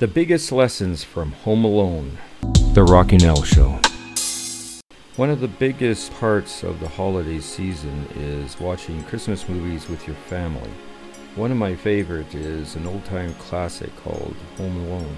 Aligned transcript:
The 0.00 0.08
biggest 0.08 0.50
lessons 0.50 1.04
from 1.04 1.32
Home 1.44 1.62
Alone. 1.62 2.16
The 2.72 2.84
Rocking 2.84 3.22
Al 3.22 3.42
Show. 3.42 3.78
One 5.16 5.28
of 5.28 5.40
the 5.40 5.48
biggest 5.58 6.10
parts 6.14 6.62
of 6.62 6.80
the 6.80 6.88
holiday 6.88 7.38
season 7.38 8.08
is 8.14 8.58
watching 8.58 9.04
Christmas 9.04 9.46
movies 9.46 9.90
with 9.90 10.06
your 10.06 10.16
family. 10.16 10.70
One 11.36 11.50
of 11.50 11.58
my 11.58 11.74
favorites 11.74 12.34
is 12.34 12.76
an 12.76 12.86
old 12.86 13.04
time 13.04 13.34
classic 13.34 13.94
called 13.96 14.34
Home 14.56 14.86
Alone. 14.86 15.16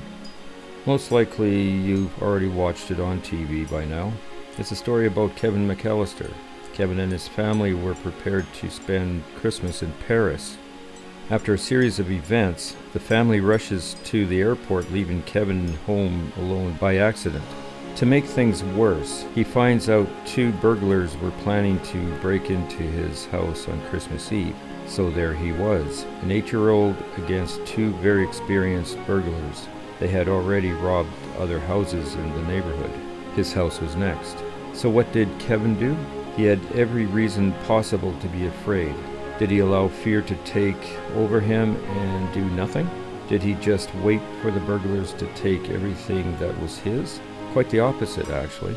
Most 0.85 1.13
likely 1.13 1.63
you've 1.63 2.21
already 2.21 2.49
watched 2.49 2.91
it 2.91 2.99
on 2.99 3.21
TV 3.21 3.71
by 3.71 3.85
now. 3.85 4.13
It's 4.59 4.73
a 4.73 4.75
story 4.75 5.07
about 5.07 5.37
Kevin 5.37 5.69
McAllister. 5.69 6.33
Kevin 6.75 6.99
and 6.99 7.13
his 7.13 7.29
family 7.29 7.73
were 7.73 7.95
prepared 7.95 8.53
to 8.55 8.69
spend 8.69 9.23
Christmas 9.37 9.85
in 9.85 9.93
Paris 10.09 10.57
after 11.33 11.55
a 11.55 11.59
series 11.59 11.99
of 11.99 12.11
events, 12.11 12.77
the 12.93 13.01
family 13.01 13.41
rushes 13.41 13.97
to 14.05 14.27
the 14.27 14.43
airport, 14.43 14.93
leaving 14.93 15.23
Kevin 15.23 15.67
home 15.87 16.31
alone 16.37 16.75
by 16.75 16.99
accident. 16.99 17.43
To 17.97 18.05
make 18.05 18.27
things 18.27 18.63
worse, 18.63 19.25
he 19.35 19.43
finds 19.43 19.89
out 19.89 20.07
two 20.27 20.53
burglars 20.53 21.17
were 21.17 21.31
planning 21.43 21.81
to 21.85 22.15
break 22.17 22.51
into 22.51 22.83
his 22.83 23.25
house 23.25 23.67
on 23.67 23.81
Christmas 23.89 24.31
Eve. 24.31 24.55
So 24.87 25.09
there 25.09 25.33
he 25.33 25.53
was, 25.53 26.05
an 26.21 26.31
eight 26.31 26.53
year 26.53 26.69
old 26.69 26.97
against 27.17 27.65
two 27.65 27.93
very 27.95 28.23
experienced 28.23 28.99
burglars. 29.07 29.69
They 30.01 30.09
had 30.09 30.29
already 30.29 30.73
robbed 30.73 31.09
other 31.39 31.61
houses 31.61 32.13
in 32.13 32.31
the 32.35 32.43
neighborhood. 32.43 32.93
His 33.37 33.55
house 33.55 33.81
was 33.81 33.97
next. 33.97 34.37
So 34.75 34.91
what 34.91 35.11
did 35.13 35.31
Kevin 35.39 35.79
do? 35.81 35.97
He 36.37 36.45
had 36.45 36.61
every 36.75 37.07
reason 37.07 37.55
possible 37.67 38.15
to 38.21 38.29
be 38.29 38.49
afraid. 38.49 38.95
Did 39.39 39.51
he 39.51 39.61
allow 39.61 39.89
fear 39.89 40.23
to 40.23 40.37
take 40.45 40.99
over 41.15 41.41
him 41.41 41.77
and 41.77 42.33
do 42.33 42.45
nothing? 42.51 42.89
Did 43.29 43.43
he 43.43 43.55
just 43.55 43.95
wait 43.97 44.21
for 44.41 44.51
the 44.51 44.61
burglars 44.61 45.13
to 45.15 45.27
take 45.35 45.71
everything 45.71 46.37
that 46.39 46.61
was 46.61 46.79
his? 46.79 47.21
Quite 47.53 47.71
the 47.71 47.81
opposite, 47.81 48.29
actually. 48.29 48.77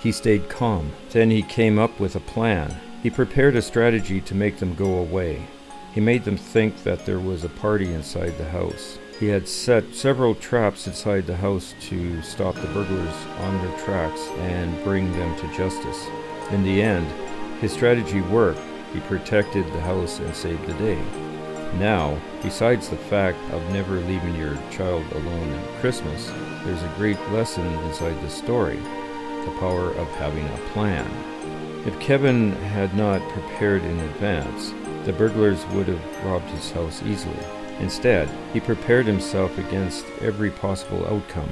He 0.00 0.12
stayed 0.12 0.48
calm. 0.48 0.92
Then 1.10 1.30
he 1.30 1.42
came 1.42 1.78
up 1.78 2.00
with 2.00 2.16
a 2.16 2.20
plan. 2.20 2.74
He 3.02 3.10
prepared 3.10 3.54
a 3.54 3.62
strategy 3.62 4.20
to 4.22 4.34
make 4.34 4.58
them 4.58 4.74
go 4.74 4.98
away. 4.98 5.46
He 5.94 6.00
made 6.00 6.24
them 6.24 6.36
think 6.36 6.82
that 6.84 7.04
there 7.04 7.20
was 7.20 7.44
a 7.44 7.48
party 7.48 7.92
inside 7.92 8.38
the 8.38 8.48
house. 8.48 8.98
He 9.20 9.28
had 9.28 9.46
set 9.46 9.94
several 9.94 10.34
traps 10.34 10.86
inside 10.86 11.26
the 11.26 11.36
house 11.36 11.74
to 11.82 12.22
stop 12.22 12.54
the 12.54 12.66
burglars 12.68 13.14
on 13.40 13.58
their 13.58 13.78
tracks 13.78 14.20
and 14.38 14.82
bring 14.82 15.12
them 15.12 15.38
to 15.38 15.56
justice. 15.56 16.06
In 16.50 16.64
the 16.64 16.82
end, 16.82 17.06
his 17.60 17.72
strategy 17.72 18.20
worked 18.22 18.60
he 18.92 19.00
protected 19.00 19.66
the 19.66 19.80
house 19.80 20.18
and 20.18 20.34
saved 20.34 20.66
the 20.66 20.74
day. 20.74 21.02
Now, 21.78 22.18
besides 22.42 22.88
the 22.88 22.96
fact 22.96 23.38
of 23.52 23.72
never 23.72 24.00
leaving 24.00 24.34
your 24.34 24.56
child 24.70 25.04
alone 25.12 25.52
at 25.52 25.80
Christmas, 25.80 26.30
there's 26.64 26.82
a 26.82 26.94
great 26.96 27.18
lesson 27.30 27.66
inside 27.84 28.20
the 28.22 28.30
story 28.30 28.78
the 29.44 29.56
power 29.58 29.90
of 29.94 30.08
having 30.12 30.46
a 30.46 30.70
plan. 30.72 31.10
If 31.84 31.98
Kevin 31.98 32.52
had 32.52 32.94
not 32.94 33.28
prepared 33.30 33.82
in 33.82 33.98
advance, 33.98 34.72
the 35.04 35.12
burglars 35.12 35.66
would 35.68 35.88
have 35.88 36.24
robbed 36.24 36.48
his 36.50 36.70
house 36.70 37.02
easily. 37.02 37.44
Instead, 37.80 38.28
he 38.52 38.60
prepared 38.60 39.06
himself 39.06 39.58
against 39.58 40.06
every 40.20 40.50
possible 40.50 41.04
outcome. 41.08 41.50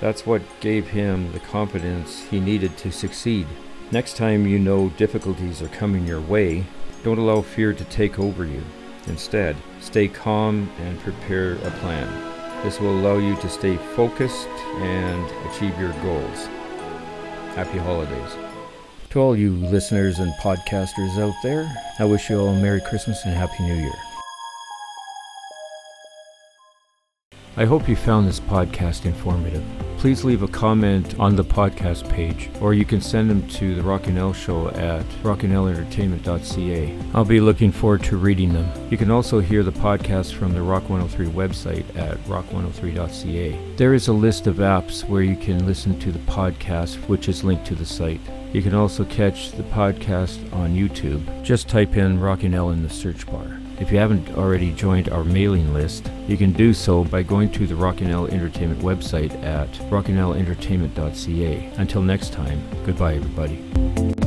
That's 0.00 0.24
what 0.24 0.42
gave 0.60 0.88
him 0.88 1.32
the 1.32 1.40
confidence 1.40 2.22
he 2.24 2.40
needed 2.40 2.78
to 2.78 2.90
succeed. 2.90 3.46
Next 3.92 4.16
time 4.16 4.48
you 4.48 4.58
know 4.58 4.88
difficulties 4.90 5.62
are 5.62 5.68
coming 5.68 6.08
your 6.08 6.20
way, 6.20 6.64
don't 7.04 7.18
allow 7.18 7.40
fear 7.40 7.72
to 7.72 7.84
take 7.84 8.18
over 8.18 8.44
you. 8.44 8.60
Instead, 9.06 9.54
stay 9.80 10.08
calm 10.08 10.68
and 10.80 10.98
prepare 11.00 11.52
a 11.52 11.70
plan. 11.78 12.08
This 12.64 12.80
will 12.80 12.98
allow 12.98 13.18
you 13.18 13.36
to 13.36 13.48
stay 13.48 13.76
focused 13.94 14.48
and 14.78 15.24
achieve 15.48 15.78
your 15.78 15.92
goals. 16.02 16.46
Happy 17.54 17.78
holidays. 17.78 18.36
To 19.10 19.20
all 19.20 19.36
you 19.36 19.52
listeners 19.52 20.18
and 20.18 20.32
podcasters 20.40 21.16
out 21.18 21.34
there, 21.44 21.72
I 22.00 22.06
wish 22.06 22.28
you 22.28 22.40
all 22.40 22.48
a 22.48 22.60
Merry 22.60 22.80
Christmas 22.80 23.24
and 23.24 23.34
Happy 23.34 23.62
New 23.62 23.76
Year. 23.76 23.94
I 27.56 27.64
hope 27.64 27.88
you 27.88 27.94
found 27.94 28.26
this 28.26 28.40
podcast 28.40 29.06
informative. 29.06 29.64
Please 30.06 30.22
leave 30.22 30.44
a 30.44 30.46
comment 30.46 31.18
on 31.18 31.34
the 31.34 31.42
podcast 31.42 32.08
page, 32.08 32.48
or 32.60 32.74
you 32.74 32.84
can 32.84 33.00
send 33.00 33.28
them 33.28 33.44
to 33.48 33.74
the 33.74 33.82
Rocking 33.82 34.18
Al 34.18 34.32
Show 34.32 34.68
at 34.68 35.04
rockingalentertainment.ca. 35.24 36.96
I'll 37.12 37.24
be 37.24 37.40
looking 37.40 37.72
forward 37.72 38.04
to 38.04 38.16
reading 38.16 38.52
them. 38.52 38.70
You 38.88 38.98
can 38.98 39.10
also 39.10 39.40
hear 39.40 39.64
the 39.64 39.72
podcast 39.72 40.34
from 40.34 40.52
the 40.52 40.62
Rock 40.62 40.88
103 40.88 41.26
website 41.26 41.84
at 41.96 42.18
rock103.ca. 42.26 43.58
There 43.74 43.94
is 43.94 44.06
a 44.06 44.12
list 44.12 44.46
of 44.46 44.58
apps 44.58 45.02
where 45.08 45.22
you 45.22 45.34
can 45.34 45.66
listen 45.66 45.98
to 45.98 46.12
the 46.12 46.20
podcast, 46.20 46.94
which 47.08 47.28
is 47.28 47.42
linked 47.42 47.66
to 47.66 47.74
the 47.74 47.84
site. 47.84 48.20
You 48.52 48.62
can 48.62 48.74
also 48.74 49.04
catch 49.06 49.50
the 49.50 49.64
podcast 49.64 50.38
on 50.52 50.76
YouTube. 50.76 51.42
Just 51.42 51.66
type 51.66 51.96
in 51.96 52.20
Rocking 52.20 52.54
Al 52.54 52.70
in 52.70 52.84
the 52.84 52.90
search 52.90 53.26
bar. 53.26 53.58
If 53.78 53.92
you 53.92 53.98
haven't 53.98 54.30
already 54.30 54.72
joined 54.72 55.10
our 55.10 55.22
mailing 55.22 55.74
list, 55.74 56.10
you 56.26 56.36
can 56.38 56.52
do 56.52 56.72
so 56.72 57.04
by 57.04 57.22
going 57.22 57.50
to 57.52 57.66
the 57.66 57.76
Rocking 57.76 58.10
Al 58.10 58.26
Entertainment 58.26 58.80
website 58.80 59.34
at 59.44 59.70
rockingalentertainment.ca. 59.90 61.72
Until 61.76 62.02
next 62.02 62.32
time, 62.32 62.62
goodbye 62.84 63.16
everybody. 63.16 64.25